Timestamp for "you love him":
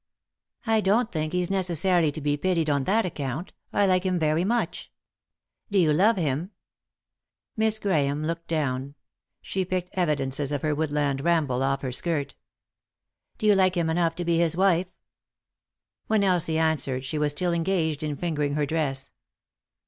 5.77-6.49